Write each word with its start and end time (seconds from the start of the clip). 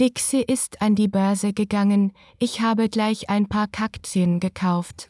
Dixie 0.00 0.42
ist 0.42 0.80
an 0.80 0.94
die 0.94 1.08
Börse 1.08 1.52
gegangen, 1.52 2.12
ich 2.38 2.60
habe 2.60 2.88
gleich 2.88 3.30
ein 3.30 3.48
paar 3.48 3.66
Kaktien 3.66 4.38
gekauft. 4.38 5.06